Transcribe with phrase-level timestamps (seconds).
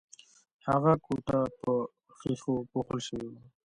[0.67, 1.71] هغه کوټه په
[2.17, 3.41] ښیښو پوښل شوې وه